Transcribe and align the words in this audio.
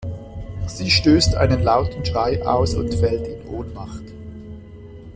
Sie 0.65 0.89
stößt 0.89 1.35
einen 1.35 1.61
lauten 1.63 2.03
Schrei 2.03 2.43
aus 2.43 2.73
und 2.73 2.91
fällt 2.91 3.27
in 3.27 3.47
Ohnmacht. 3.49 4.01